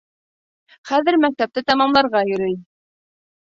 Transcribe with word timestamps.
Хәҙер 0.93 1.19
мәктәпте 1.27 1.65
тамамларға 1.69 2.25
йөрөй. 2.33 2.61